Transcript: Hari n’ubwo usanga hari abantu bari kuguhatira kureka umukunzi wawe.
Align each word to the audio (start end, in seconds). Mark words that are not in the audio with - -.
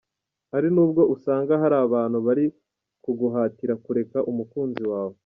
Hari 0.53 0.67
n’ubwo 0.75 1.01
usanga 1.15 1.51
hari 1.61 1.75
abantu 1.85 2.17
bari 2.25 2.45
kuguhatira 3.03 3.73
kureka 3.85 4.17
umukunzi 4.31 4.83
wawe. 4.91 5.17